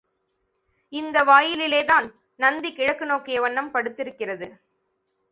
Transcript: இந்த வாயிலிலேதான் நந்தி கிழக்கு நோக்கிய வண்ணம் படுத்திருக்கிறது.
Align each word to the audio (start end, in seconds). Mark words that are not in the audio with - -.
இந்த 0.93 1.17
வாயிலிலேதான் 1.23 2.07
நந்தி 2.39 2.69
கிழக்கு 2.73 3.05
நோக்கிய 3.05 3.41
வண்ணம் 3.41 3.73
படுத்திருக்கிறது. 3.73 4.47